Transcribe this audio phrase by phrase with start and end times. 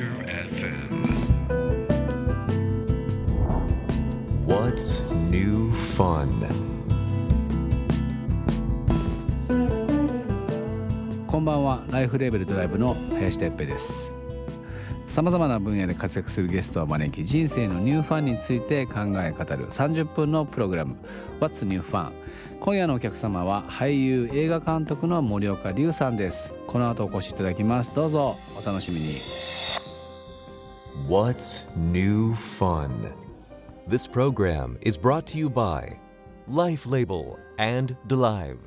[0.00, 1.04] FM.
[4.46, 6.48] What's new fun?
[11.26, 11.84] こんばんは。
[11.90, 14.14] ライフレーベルドライブの林哲平です。
[15.06, 20.96] さまざまな分野で活躍するゲストを招き人生のニューファンについて考え語る30分のプログラム。
[21.38, 22.12] What's New Fun?
[22.60, 26.54] 今夜のお客様は俳優映画監督の森岡隆さんです。
[26.66, 27.94] この後お越しいただきます。
[27.94, 28.38] どうぞ。
[28.58, 29.81] お楽しみに
[30.92, 33.10] What's new fun?
[33.88, 35.98] This program is brought to you by
[36.46, 38.58] Life Label and Delive.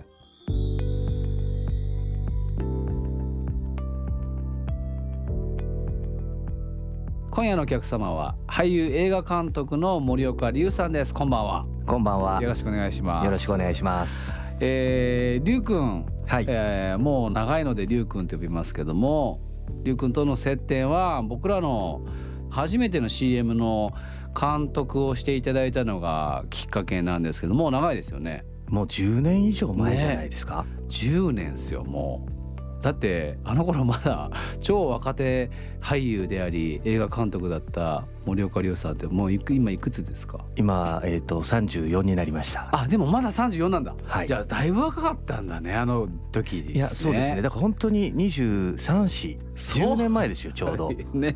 [7.29, 12.35] 今夜のお客様は俳優映画監督の森岡隆さんですこんばんはこんばんは。
[12.37, 14.35] よよろしくお願いしますろしくお願いします。
[14.59, 19.39] えー、りゅうくん、はいえーもう長いのでりゅうくんと呼びますけども
[19.84, 22.02] りゅうくんとの接点は僕らの
[22.49, 23.91] 初めての CM の
[24.40, 28.46] 監督をしていただいたのがきっかけなんですけどもう長いですよね。
[28.68, 32.45] もう10年以上前じゃないですか？10年ですよもう
[32.86, 34.30] だってあの頃まだ
[34.62, 35.50] 超若手
[35.82, 40.46] 俳優であり映画監督だった森岡隆さんってもういく今いくつですか？
[40.55, 42.70] 今えっ、と34になりました。
[42.72, 47.41] あでもまだ34なんだ、はいじゃあだいぶ若かったんだねあの時ですねいやそうですね。
[47.41, 50.86] だから本当に23歳そう10年前ですよちょうど。
[50.86, 50.98] はい。
[51.13, 51.36] ね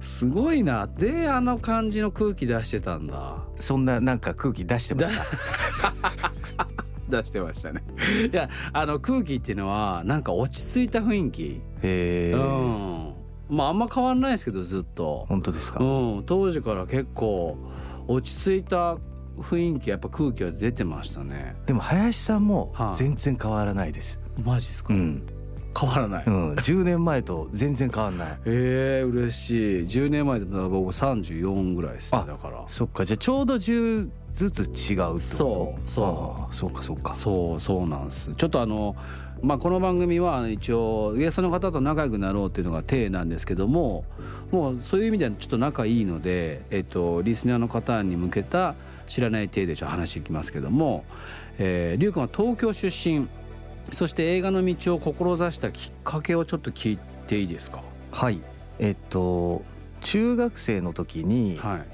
[0.00, 6.30] すごいなであの感じの空気出してたんだそんななんか空気出してました。
[7.16, 7.82] 出してましたね
[8.32, 12.32] いやあの空気っていうのはなんか落ち着いた雰囲気へえ。
[12.32, 13.14] うん
[13.48, 15.78] まああんま変わんないですけどずっと、本当ですか？
[15.84, 17.58] うん、当時から結構
[18.08, 18.96] 落ち着いた
[19.38, 24.20] 雰囲気やっぱ空気は出てましたねでも林さんもはい全然変わらないです。
[24.42, 25.26] マジっすか、うん。
[25.78, 26.52] 変わらない、うん。
[26.54, 28.38] 10年前と全然変わらない。
[28.46, 36.54] えー、嬉しい10年前で僕34ぐらいですねあだからそっかじゃあちょうど10ずつ違うそうそう。
[36.54, 37.14] そうかそうか。
[37.14, 38.34] そうそうなんです。
[38.34, 38.96] ちょっとあの
[39.42, 44.04] まあこの番組は一応ゲストの方と仲良くなろうっていうのが体なんですけども
[44.50, 48.74] もうそういう意味ではちょっと仲いいのでえっとリスナーの方に向けた
[49.06, 51.04] 知らない体でちょっと話していきますけども
[51.58, 53.28] えー、リュウ君は東京出身。
[53.90, 57.82] そして映画の道を志したきっかけをちょっと聞いていいですか？
[58.12, 58.40] はい。
[58.78, 59.62] えっと
[60.00, 61.93] 中学生の時にはい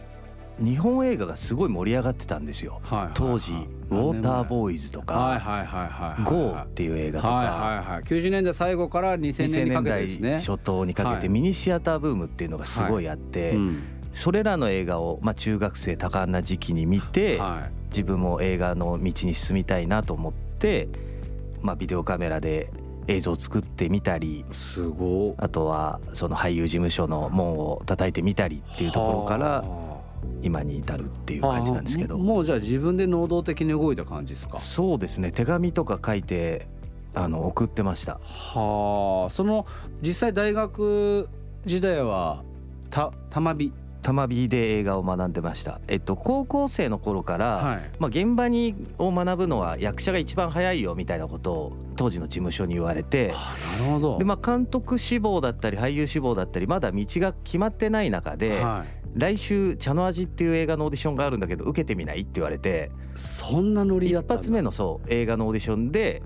[0.61, 2.81] 日本映画がすごい盛り上がってたんですよ。
[3.15, 3.53] 当時
[3.91, 8.03] 「ウォーターボーイズ」とはいかはいはいはい「ゴー」っていう映画とはいかはいはい。
[8.03, 11.19] 90年代最後から2000年2000にか年代初頭にかけはい。
[11.21, 13.77] てミニシアターブームっていうのがすごいあってうん。
[14.13, 17.73] それらの映画をまあ中学生多感な時期に見てはい。
[17.91, 20.89] 自分も映画の道に進みたいなと思って
[21.63, 22.71] まあビデオカメラで
[23.09, 29.65] 映像を作ってみたりすごあとはその俳優事務所の門を叩いてみたりっていうところから
[30.43, 32.15] 今に至るっていう感じなんですけど。
[32.15, 34.59] あももうじゃあ自分で能動的に動いた感じですか？
[34.59, 35.33] そうですね。
[35.33, 36.69] 手紙とか書いて
[37.15, 38.21] あの送ってました。
[38.23, 39.67] はあその
[40.01, 41.29] 実際大学
[41.65, 42.45] 時代は
[42.89, 43.73] た玉火
[44.03, 45.81] 玉火で映画を学んでました。
[45.89, 47.81] えっと高校生の頃から、はい。
[47.99, 54.19] まあ、現場にを学ぶのは役者が一番早いよみたいなことを当時の事務所に言われてあなるほど。
[54.19, 59.01] で、まあ、監督志望だったり俳優志望だったりまだ道が決まってない中で、はい。
[59.13, 66.23] 来週「茶の味」っていう映画のオーディションがあるんだけど受けてみないって言われてそんなノリだった一発目のそう映画のオーディションで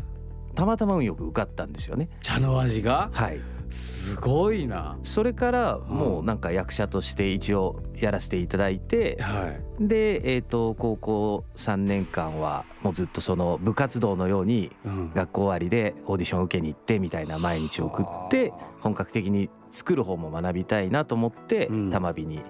[0.54, 2.10] たまたま運よく受かったんですよね。
[2.20, 3.10] 茶の味が？
[3.12, 3.40] はい、
[3.74, 4.96] すごいな。
[5.02, 18.64] それからもうなんか役者として一応やらせていただいてはい、で、えー、と高校3年間はもうずっとその部活動のようにうん、学校終わりでオーディションを受けに行ってみたいな毎日を送ってはあ。
[18.80, 21.90] 本格的に作る方も学びたいなと思ってうん。
[21.90, 22.42] 玉美に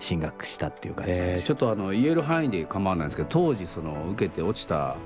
[0.00, 1.46] 進学したっていう感じなんえー、ですよ。
[1.46, 4.96] ちょっとあの言える範囲で構わないんですけど当時その受けて落ちた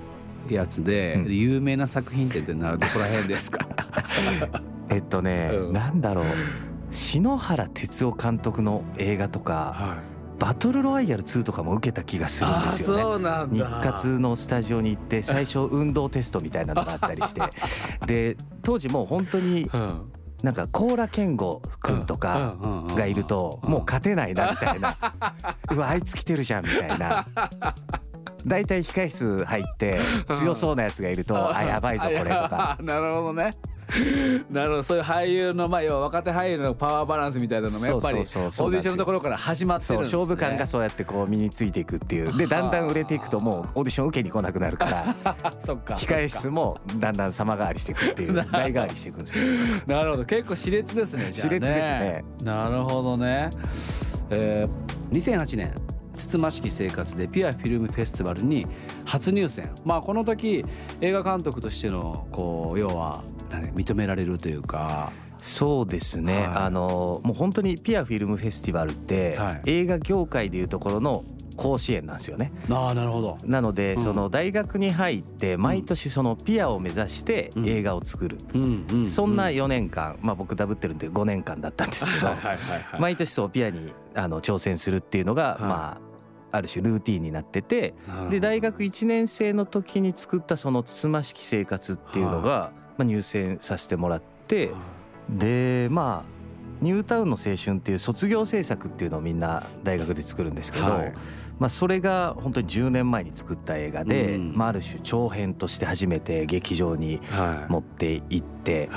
[0.49, 1.37] やつで、うん。
[1.37, 3.67] 有名な作品ってどこら辺ですか？
[4.91, 5.73] えっとね、うん。
[5.73, 6.25] なんだろう。
[6.91, 13.29] 篠原哲夫監督の映画とかはい「バトルロワイヤル2」とかも受けた気がするんあですよね。
[13.51, 13.81] 日だ。
[13.83, 17.43] 活のスタジオに行って最初運動テストみたいなのがあったりして。
[18.07, 20.13] で当時もう本当にうん。
[20.43, 22.57] なんか高良健吾君とか
[22.95, 24.95] がいるともう勝てないなみたいな。
[25.73, 27.25] うわあいつ来てるじゃんみたいな。
[28.47, 29.99] 大体控室入って
[30.35, 32.77] 強そうなやつがいるとあやばいぞこれとか。
[32.81, 33.51] なるほどね
[34.51, 40.19] なるほどそういう俳優のまあ要は若手俳優のパワーバランスみたいなのもやっぱりオーディションのところから始まってるんですね。
[40.19, 42.37] 勝負感がそうやってこう身についていくっていう。
[42.37, 49.45] でだんだん売れていくともうオーディション受けに来なくなるから そっか控え室もだんだん様変わりしていくっていう 代替わりしていくんですよ。
[49.87, 51.33] なるほど結構熾烈ですねね。
[51.33, 52.25] 熾烈ですね。
[52.43, 53.51] なるほどね、
[54.31, 55.75] えー、2008年
[56.17, 58.67] つつましき生活でピュアフィルムフェスティバルに
[59.05, 59.71] 初入選。
[59.85, 60.65] まあこの時
[61.01, 65.13] 映画監督としてのこう要は認められるというか。
[65.39, 66.47] そうですね、はい。
[66.47, 69.63] あのもう本当にピアフィルムフェスティバルって、はい。
[69.67, 71.25] 映画業界でいうところの
[71.57, 72.53] 甲子園なんですよね。
[72.71, 73.39] ああなるほど。
[73.45, 74.03] なので、うん。
[74.03, 77.69] その大学に入って毎年そのピアを目指してうん。
[77.69, 82.37] 映画を作る、うんうんそんなはい4年間まあ僕ダブってるんで5年間だったんですけどはい
[82.99, 85.63] 毎年そうピアにあの挑戦するっていうのが、い。
[85.63, 86.07] まあ
[86.53, 87.95] ある種ルーティンになってて
[88.31, 94.71] で大学1年生の時に作ったそのつつましき生活っていうのが、まあ、入選させてもらって
[95.29, 96.37] でまあ
[96.81, 101.15] ニュータウンの青春っていう卒業制作っていうのをみんな大学で作るんですけど、はい。
[101.59, 104.53] まあ、それが本当に10年前に作った映画で、うん。
[104.55, 107.73] まあ、ある種長編として初めて劇場にはい。
[107.73, 108.91] 持って行って、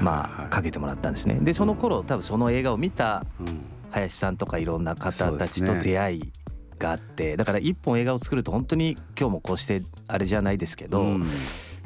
[0.00, 1.40] まあ、かけてもらったんですね。
[1.42, 3.74] でその頃多分その映画を見たうん。
[3.90, 6.32] 林さんとかいろんな方たちと出会い
[6.80, 11.24] があってだから一本映画を作ると本当に今日もこうしてあれじゃないですけど、うん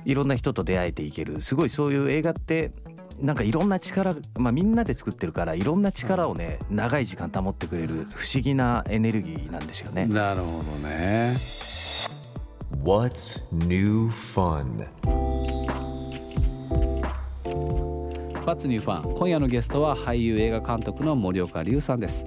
[0.09, 2.73] いろんな人と出会えていけるすごいそういう映画って
[3.21, 10.07] なんかいろんな力、まあ、みんなで作ってるからいろんな力をね長い時間保ってくれる不思議なエネルギーなんですよね。
[10.07, 11.37] なるほどね
[12.83, 14.87] What's new fun?
[18.47, 19.03] What's New Fun?
[19.19, 22.27] 今夜のゲストは俳優映画監督の森岡隆さんです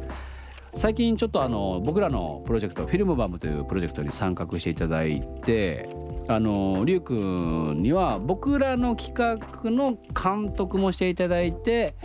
[0.75, 5.89] 最近ちょっとあの僕らのプロジェクトフィルムバムというプロジェクトに参画していただいて
[6.27, 11.95] あのリュウ君には僕らの企画の監督もしていただいて、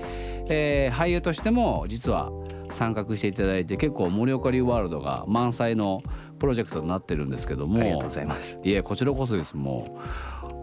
[0.49, 2.31] えー俳優としても実は
[2.71, 6.03] 参画していただいて結構森岡龍ワールドが満載の
[6.39, 8.61] プロジェクトになってるんですけどもありがとうございます。
[8.65, 9.99] いえこちらこそですも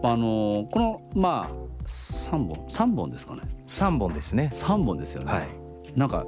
[0.02, 4.50] うあのこのまあ3本3本ですかね3本ですね。
[4.52, 5.48] 3本ですよね、はい。
[5.96, 6.26] なんか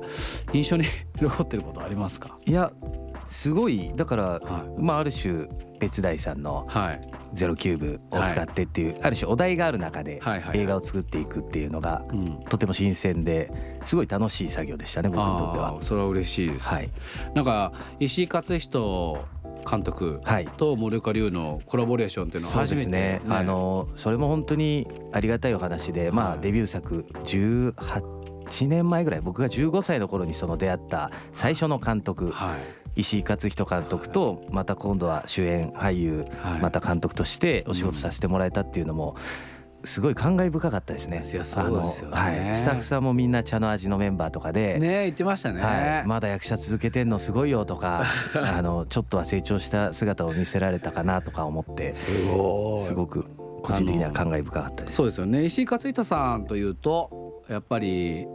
[0.52, 0.84] 印象に
[1.20, 2.38] 残ってることありますか？
[2.46, 2.72] いや
[3.26, 5.46] すごいだから、はまあある種
[5.78, 7.00] 別大さんのはい。
[7.34, 10.60] ゼロキューブを使ってっていう、ある種お題がある中ではいはいはい。
[10.60, 12.44] 映画を作っていくっていうのがうん。
[12.48, 13.52] とても新鮮で
[13.84, 15.76] すごい楽しい作業でしたね僕にとっては。
[15.80, 16.90] それは嬉しいです、はい。
[17.34, 19.24] なんか石井勝人
[19.68, 20.46] 監督はい。
[20.46, 22.76] と森岡龍のコラボレーションっていうのはそう初めて。
[22.76, 26.38] ですねあのそれも本当にありがたいお話で、まはい。
[26.38, 36.60] あデビュー作18年前ぐらい僕が15歳の頃にその出会った最初の監督はい石井勝人監督とまた今度は主演俳優はい。
[36.60, 39.16] また監督としてお仕事させてもらえたっていうのも
[39.84, 41.16] すごい感慨深かったですね。
[41.16, 42.16] いやそうですよね。
[42.16, 48.04] あのはい、スタッフさんもみんな茶の味のメンバーとかで、ね言ってましたね、はい、まだ役者続けてんのすごいよとか
[48.34, 52.82] あのちょっとは成長した姿を見せられたかなとか思ってすごい。
[52.82, 53.26] すごく
[53.62, 54.96] 個人的には感慨深かったです。
[54.96, 55.44] そうですよね。
[55.44, 58.26] 石井勝人さんというとやっぱり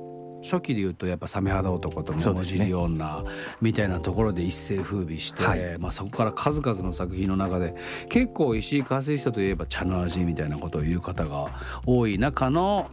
[0.41, 3.23] 初期で言うとやっぱサメ肌男と桃尻女
[3.61, 5.77] みたいなところで一世風靡して、はい。
[5.79, 7.73] まあ、そこから数々の作品の中で
[8.09, 11.51] 結構石井勝人といえば茶の味みたいなことを言う方が
[11.85, 12.89] 多い中の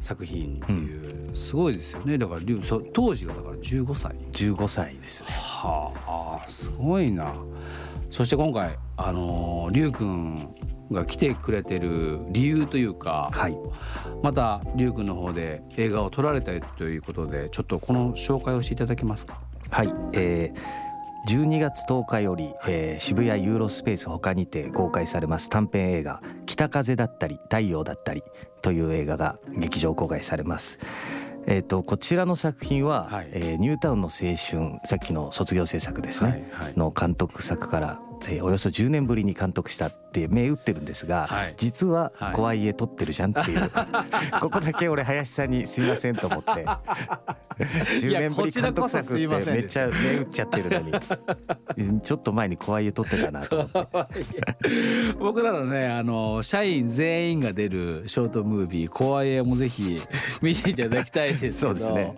[0.00, 2.16] 作品っていう、すごいですよね。
[2.18, 2.40] だから
[2.92, 4.14] 当時がだから15歳。
[4.32, 5.28] 15歳ですね。
[5.30, 7.34] はあすごいな。
[8.10, 10.54] そして今回あのー、りゅうくん
[10.90, 13.56] が来てくれてる理由というか、はい、
[14.22, 19.40] またりゅうくんの方で映画を撮られたということでちょっとこの紹介をしていただけますか？
[19.70, 28.22] はい、えー、12月10日より、えー渋谷ユーロスペース他にて公開されます短編映画「北風だったり太陽だったり」
[28.62, 30.80] という映画が劇場公開されます。
[31.46, 33.28] えー、とこちらの作品は、はい。
[33.32, 36.74] えーニュータウンの青春さっきの卒業制作ですね、はいはい。
[36.76, 41.54] の監督作から、えーおよそ10年ぶりに監督したって銘打ってるんですが、はい。
[41.56, 42.34] 実ははい。
[42.34, 43.70] 怖い家撮ってるじゃんっていう、
[44.40, 46.50] ここだけ俺林さんにすいませんと思って。
[47.60, 50.92] 10年ぶり監督作ってめっちゃ銘打っちゃってるのに。
[51.76, 54.24] うんちょっと前に怖い家撮ってたなと思って。
[55.18, 59.98] 僕らのねあの社員全員が出るショートムービー「怖い絵」もぜひ
[60.42, 61.52] 見ていただきたいですけど。
[61.54, 62.14] そうですね。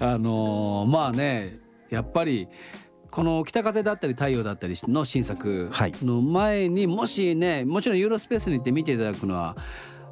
[0.00, 1.58] あのまあね
[1.90, 2.48] やっぱり
[3.12, 5.68] この「北風だったり太陽だったり」の新作
[6.02, 9.54] の前にもしねもちろんユーロスペースに行って見ていただくのは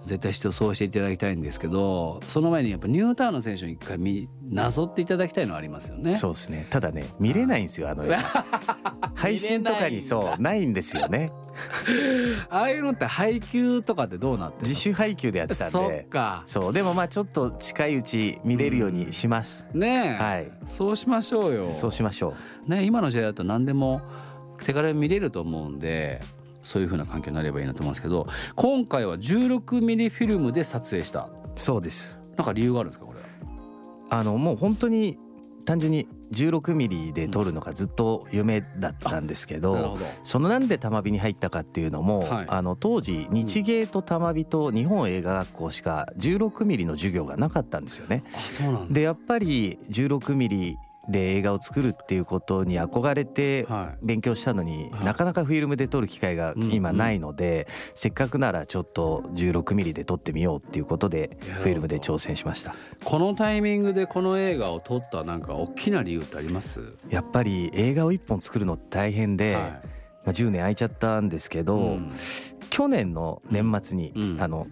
[0.05, 6.15] 絶対してそうしていただきたいんですけどその前にやっぱニュータウンの選手に一回見なぞっていただきたいのはありますよね。
[6.15, 6.67] そうですね。
[6.71, 8.05] ただね見れないんですよあの
[9.15, 11.33] 配信とかにそうないんですよね。
[12.49, 16.43] ああいうのって配給とかってどうなって自主配給でやってたんそでっか。
[16.47, 16.73] そう。
[16.73, 20.53] でもまあちょっと近いうち見れるようにします、ねえ、はい。
[20.65, 21.65] そうしましょうよ。
[21.65, 22.35] そうしましょ
[22.67, 22.71] う。
[22.71, 24.01] ね今の時代だと何でも
[24.65, 26.21] 手軽に見れると思うんで
[26.63, 31.29] そういう風な環境になればいいなと思うんですけど今回は16ミリフィルムで撮影した。
[31.57, 32.19] そうです。
[32.37, 33.21] なんか理由があるんですかこれ。
[34.11, 35.19] あのもう本当に
[35.65, 42.47] 単純に16ミリで撮るのがずっと夢だったんですけど、そのなんで玉美に入ったかっていうのも、はい。
[42.49, 48.23] あの当時日芸と玉美と日本映画学校しか16ミリの授業がなかったんですよね。
[48.35, 48.95] あそうなんだ。
[48.95, 50.77] でやっぱり16ミリ
[51.09, 55.05] で映画を作るっていうことに憧れては勉強したのに、はい。
[55.07, 62.73] なかなかフィルムで撮る機会が今ないので、せっかくならちょっと16ミリで撮ってみようっていうことでフィルムで挑戦しました。
[62.73, 66.81] いこのタイミングでこの映画を撮ったなんか大きな理由ってあります？
[67.09, 69.65] やっぱり映画を一本作るの大変で、はい。
[69.65, 69.79] ま
[70.27, 72.13] あ、10年空いちゃったんですけど、うん。
[72.69, 74.37] 去年の年末に、うん。
[74.41, 74.67] あの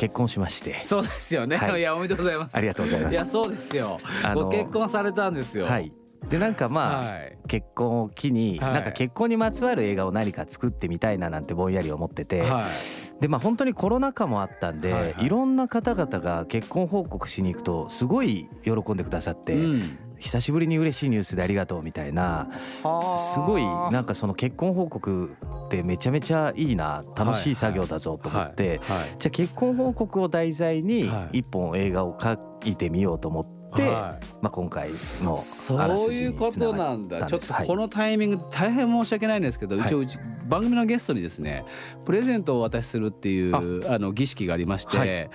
[0.00, 1.80] 結婚しまして、そうですよね、はい。
[1.80, 2.56] い、やおめでとうございます。
[2.56, 3.12] ありがとうございます。
[3.12, 3.98] いやそうですよ。
[4.34, 5.66] ご結婚されたんですよ。
[5.66, 5.92] はい、
[6.26, 7.38] でなんかまあ、はい。
[7.46, 8.72] 結婚を機に、はい。
[8.72, 13.20] なんか結婚にまつわる映画を何か作ってみたいななんてぼんやり思ってて、はい。
[13.20, 15.26] でまあ本当にコロナ禍もあったんで、はいはい。
[15.26, 22.48] いろんな方々が結婚報告しに行くとすごい喜んでくださって、うん久しぶりに嬉しいニュースでありがとうみたいな
[22.84, 23.62] はあすごい
[23.92, 25.34] なんかその結婚報告
[25.66, 28.80] ってめちゃめちゃいいな楽しい作業だぞと思って、
[29.18, 31.38] じゃあ結婚報告を題材にはい。
[31.38, 33.46] 一本映画を描いてみようと思っ
[33.76, 34.26] て、はい。
[34.42, 37.26] まあ、今回のそういうことなんだ。
[37.26, 39.86] ちょっとこのタイミングで大変申し訳ないんですけど、はい。
[39.86, 41.64] 一応うち番組のゲストにですね
[42.04, 43.98] プレゼントをお渡しするっていうあ。
[43.98, 45.08] の儀式がありまして、はい。
[45.08, 45.28] じ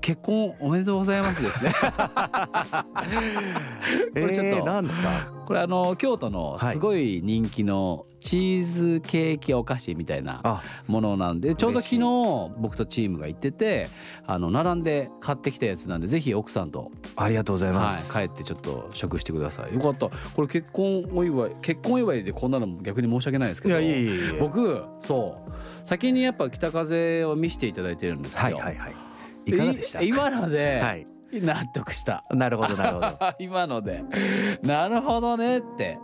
[0.00, 1.72] 結婚おめでとうございますですね。
[4.14, 4.62] えこれちょっと。
[4.62, 5.32] ー、なんですか？
[5.44, 10.62] これあの京都のすごい人気のチーズケーキお菓子みたいなあ。
[10.86, 13.88] ものなんでちょうど昨日嬉僕とチームが行ってて
[14.26, 16.92] あの並んで買ってきたやつなんでぜひ奥さんと。
[17.16, 19.74] ありがとうございます、はい、帰ってちょっと食してください。
[19.74, 20.08] よかった。
[20.08, 23.74] これ結婚お祝い結婚祝いでこんなのも逆に申し訳ないですけど
[24.38, 25.52] 僕そう。
[25.84, 28.94] 先にやっぱ北風を見せていただいてるんですよ、はいはいはい
[29.46, 30.00] いかがでした？
[30.02, 31.06] い 今のではい。
[31.34, 33.16] 納得した、なるほどなるほど。
[33.40, 34.04] 今ので。
[34.62, 35.98] なるほどねって。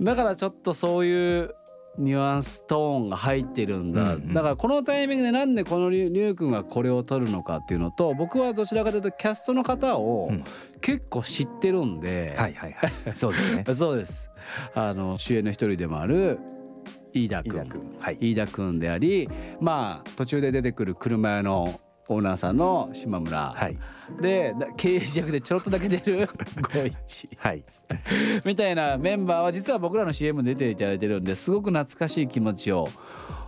[0.00, 1.54] だからちょっとそういう
[1.98, 4.34] ニュアンストーンが入ってるんだ、うんうん。
[4.34, 10.42] だからこのタイミングでなんでこのりゅうくんがこれを取るのかっていうのと僕はどちらかというとキャストの方をうん。
[10.80, 12.92] 結構知ってるんで、はいはいはい。
[13.14, 13.64] そうですね。
[13.72, 14.30] そうです。
[14.74, 16.40] あの主演の一人でもある
[17.12, 18.18] 飯田飯君田君はい。
[18.20, 23.76] 飯田君でありまあ途中で出てくる車屋のオーナーさんの島村、はい。
[24.20, 26.28] でだ刑事役でちょろっとだけ出る。
[26.74, 27.28] 五一。
[27.38, 27.64] はい。
[28.44, 32.88] みたいなメンバーは実は僕らの CM に出ていただいてるんですごく懐かしい気持ちを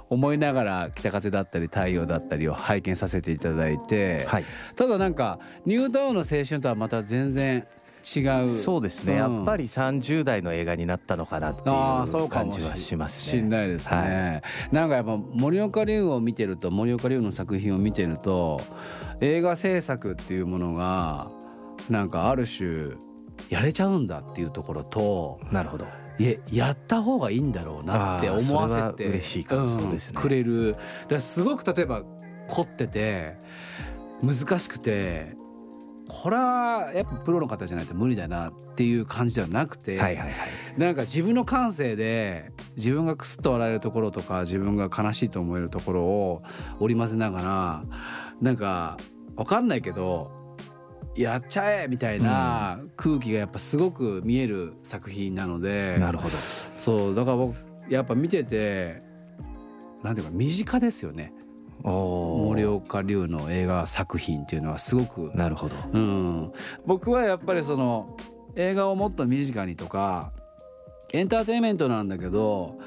[0.09, 4.45] 思いながら北風だったり太陽だったりを拝見させていただいて、はい。
[4.75, 7.67] ただなんかニュータウンの青春とはまた全然
[8.15, 8.45] 違う。
[8.47, 9.19] そうですね、うん。
[9.37, 18.61] やっぱり30代の映画になったのかなっていそう感じはしますしねんないですね、なんかやっぱ森岡龍を見てると森岡龍の作品を見てると
[19.21, 21.31] 映画制作っていうものが
[21.91, 22.95] なんかある種
[23.49, 25.87] やれちゃうんだっていうところとなるほど。
[26.19, 30.15] いえやった方がいいんだろうなって思わせて嬉しい感想ですね。
[30.17, 30.77] うんくれる。
[31.19, 32.05] すごく例えば
[32.49, 33.37] 凝ってて
[34.23, 35.37] 難しくて
[36.09, 40.35] これはやっぱプロの方じゃないと無理だなっていう感じではなくて、はいはいはい。
[40.77, 46.43] なんか自分の感性で自分がクスッと笑えるところとか自分が悲しいと思えるところを
[46.79, 47.85] 織り交ぜながら
[48.41, 48.99] なんか
[49.35, 50.31] わかんないけど
[51.17, 56.31] やっちゃえみたいな空気がやっぱすごく見える作品なので、なるほど。
[56.31, 57.57] そうだから僕
[57.89, 59.03] やっぱ見てて
[60.03, 61.33] なんていうか身近ですよね
[61.83, 65.75] 森岡龍の映画作品っていうのはすごくなるほど。
[65.93, 66.53] うん、
[66.85, 68.17] 僕はやっぱりその
[68.57, 70.33] 映画をもっと身近にとか
[71.13, 72.79] エンターテインメントなんだけど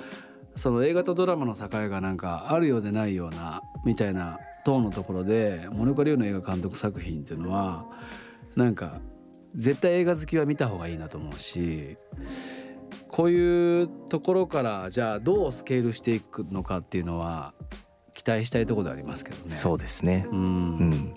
[0.55, 7.85] その映画とドラマの境がなんかあるようでないようなみたいなトーンのところで森岡龍の映画監督作品っていうのは
[8.55, 8.99] なんか
[9.55, 11.97] 絶対映画好きは見た方がいいなと思うし
[13.07, 17.53] こういうところからじゃあどうスケールしていくのかっていうのは
[18.23, 19.49] 期待したいところでありますけどね。
[19.49, 20.27] そうですね。
[20.29, 20.89] ううん。
[20.91, 21.13] ん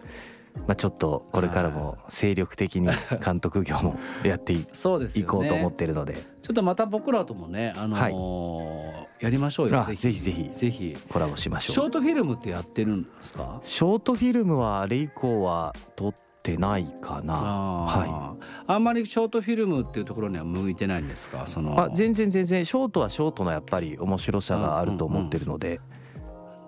[0.67, 2.89] まあちょっとこれからも精力的に
[3.25, 5.29] 監督業もやっていそうですよね。
[5.31, 6.15] こうと思ってるので。
[6.43, 9.81] ちょっとまた僕らともね、あのーやりましょうよ。
[9.81, 10.13] あぜひ。
[10.13, 10.97] ぜひぜひ。
[11.09, 13.59] コラボしましショょうートフィルムってやってるんですか？
[13.63, 17.35] ショートフィルムはあれ以降は撮ってないかな。
[17.35, 18.73] はあー。
[18.75, 21.47] あんまりショートフィルムっていうところには向いてないんですか？
[21.47, 21.81] その。
[21.81, 22.65] あ全然全然。
[22.67, 25.81] ショートはショートのやっぱり面白さがあると思ってるので、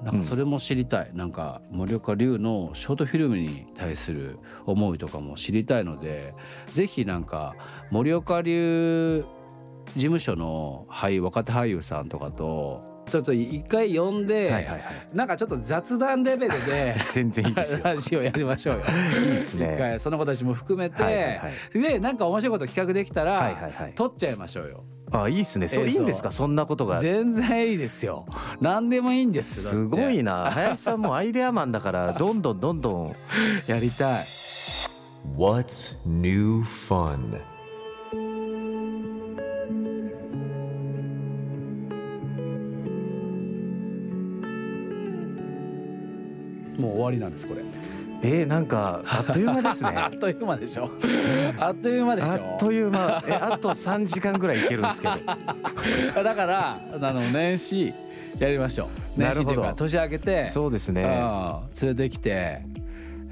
[0.04, 6.34] なんかそれも知りたい、なんか森岡龍のショートフィルムに対する思いとかも知りたいので
[6.70, 7.56] ぜひなんか
[7.90, 9.25] 森岡龍
[9.94, 14.82] 事務所の俳優若手俳優さんとかとちょっと一回呼んで、はいはいはい。
[15.12, 17.84] なんかちょっと雑談レベルで全然いいですよ。
[17.84, 18.84] ラジオやりましょうよ。
[19.20, 19.75] いいですね。
[19.75, 23.92] 一回その子たちも含めて、はいはいはでなんか面白いこと企画できたら、はいはいはい。
[23.94, 24.84] 撮っちゃいましょうよ。
[25.23, 26.30] あいいですねそうえーいいんですか？
[26.30, 28.26] そんなことが全然いいですよ。
[28.61, 33.16] 何でもいいんですすごいな林さんもアイデアマンだから どんどんどんどん
[33.66, 34.25] やりたい。
[35.38, 37.40] What's new fun?
[46.78, 47.62] もう終わりなんですこれ。
[48.26, 50.90] えー、なんかあっという間ですね あっという間でしょ。
[51.60, 52.42] あっという間でしょ。
[52.52, 55.14] あっという間えあと3時間ぐらいいけるんですけど
[56.24, 57.94] だからあの年始
[58.38, 58.88] やりましょう。
[59.20, 62.62] 年始っていうか年明けて、そうですねうん連れてきて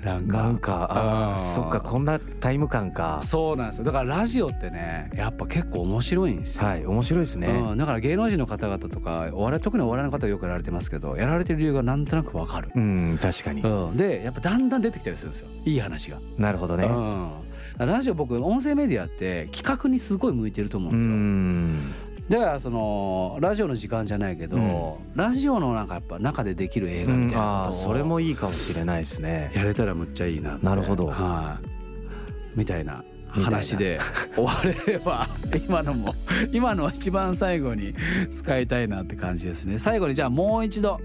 [0.03, 0.37] なんか。
[0.37, 1.55] なんかあーうん。
[1.55, 3.21] そっかこんなタイム感か。
[3.23, 3.85] そうなんですよ。
[3.85, 6.69] だからラジオってねやっぱ結構面白いんですよ。
[6.69, 15.49] はい面白いですね、うん、だから芸能人の方々とかお笑い特にお笑いの方がよくやられてますけどやられてる理由がなんとなくわかる、うん確かに、うん、でやっぱだんだん出てきたりするんですよ。
[15.65, 16.87] いい話が、なるほどね。
[16.87, 21.15] うん、ラジオ僕音声メディアって企画にすごい向いてると思うんうですよ。
[21.15, 21.95] ん
[22.33, 29.53] だからそのラジオの時間じゃないけど、ラジオのなんかやっぱ中でできる映画みたいなああことをそれもいいかもしれないですね。
[29.55, 31.09] やれたらむっちゃいいななるほど。
[31.09, 32.59] はい。
[32.59, 33.99] みたいな話で
[34.35, 35.27] 終われれば
[35.69, 36.15] 今のも
[36.53, 37.95] 今のを一番最後に
[38.33, 39.79] 使いたいなって感じですね。
[39.79, 41.01] 最後にじゃあもう一度、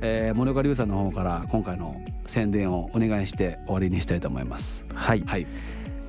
[0.00, 4.84] えー、森岡隆さんの方から今回の宣伝をお願いして終わりにしたいと思います。
[4.92, 5.46] はい、はい。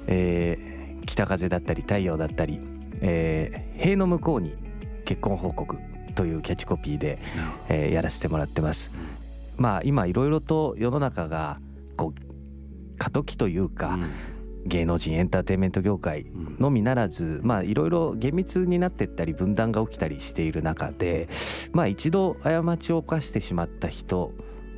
[0.07, 2.59] えー北風だったり太陽だったり、
[3.01, 4.55] えー塀の向こうに
[5.03, 5.77] 結婚報告
[6.15, 7.19] というキャッチコピーで、
[7.69, 8.91] えーやらせてもらってます。
[9.57, 11.59] まあ今いろいろと世の中が
[11.97, 13.97] こう過渡期というか、
[14.65, 16.25] 芸能人エンターテインメント業界
[16.59, 21.29] のみならずまあいろいろ厳密になってったり分断が起きたりしている中で
[21.71, 24.31] まあ一度過ちを犯してしまった人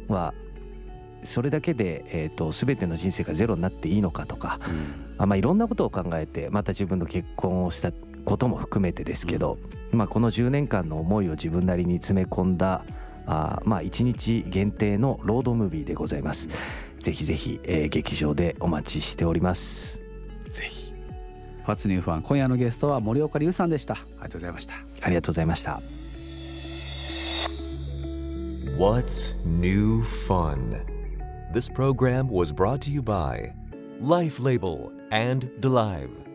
[0.09, 0.33] は
[1.24, 4.59] それだけで、えー、と全ての人生がゼロになっていいのかとか、
[5.17, 7.91] あまあいろんなことを考えてまた自分の結婚をした
[8.25, 9.58] ことも含めてですけど、
[9.91, 12.84] まあこの10年間の思いを自分なりに詰め込んだ
[13.25, 16.49] あーまあ1日限定のロードムービーでございます。
[16.99, 20.01] ぜひぜひ、えー劇場でお待ちしております。
[20.49, 20.93] ぜひ
[21.65, 25.82] ファツニューファン今夜のゲストは森岡隆さんでしたありがとうございましたありがとうございました。
[28.80, 30.77] What's new fun?
[31.51, 33.51] This program was brought to you by
[33.99, 36.26] Life Label and DeLive.